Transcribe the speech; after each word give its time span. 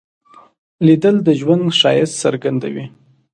لیدل 0.85 1.15
د 1.23 1.29
ژوند 1.39 1.63
ښایست 1.79 2.15
څرګندوي 2.23 2.85